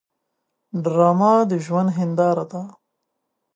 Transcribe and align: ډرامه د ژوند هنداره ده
ډرامه 0.83 1.31
د 1.49 1.51
ژوند 1.65 1.89
هنداره 1.97 2.45
ده 2.51 2.61